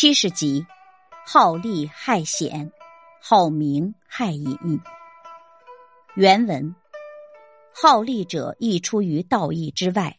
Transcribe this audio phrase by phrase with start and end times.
[0.00, 0.64] 七十集，
[1.26, 2.70] 好利害显，
[3.20, 4.56] 好名害隐。
[6.14, 6.72] 原文：
[7.74, 10.16] 好利者，亦出于道义之外，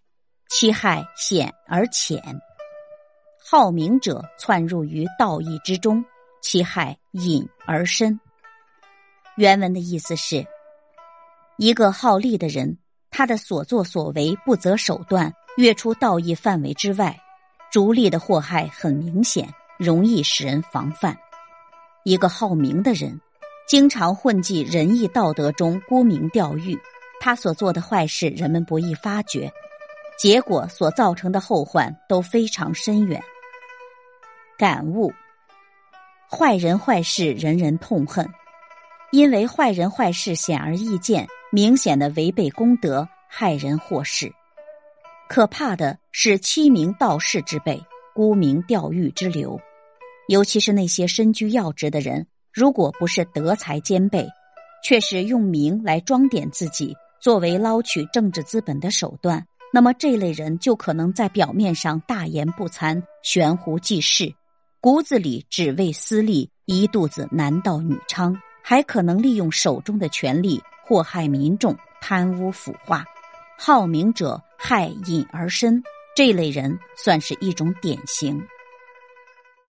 [0.49, 2.19] 其害显而浅；
[3.41, 6.03] 好名者，窜入于道义之中，
[6.41, 8.19] 其害隐而深。
[9.37, 10.45] 原文的意思是：
[11.55, 12.77] 一个好利的人，
[13.09, 17.17] 他的所作所为不择手段，越出道义范围之外。
[17.71, 19.47] 逐利的祸害很明显，
[19.79, 21.17] 容易使人防范。
[22.03, 23.19] 一个好名的人，
[23.67, 26.77] 经常混迹仁义道德中沽名钓誉，
[27.19, 29.51] 他所做的坏事人们不易发觉，
[30.17, 33.21] 结果所造成的后患都非常深远。
[34.57, 35.11] 感悟：
[36.29, 38.27] 坏人坏事人人痛恨，
[39.11, 44.31] 因为坏人坏事显而易见，明显的违背公德，害人祸事。
[45.27, 47.79] 可怕的是欺名盗士之辈，
[48.15, 49.59] 沽名钓誉之流，
[50.29, 54.27] 尤其是那些身居要职的人，如果不是德才兼备，
[54.83, 64.31] 却是用名来装点自己，作为捞取政治资本的手段，那么这类人就可能在表面上大言不惭、悬壶济世，
[64.79, 73.03] 骨子里只为私利，一肚子男盗女娼，还可能利用手中的权力祸害民众，贪污腐化。
[73.57, 75.81] 好名者害隐而深，
[76.15, 78.39] 这类人算是一种典型。